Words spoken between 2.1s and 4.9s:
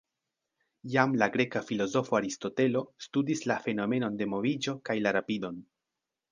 Aristotelo studis la fenomenon de moviĝo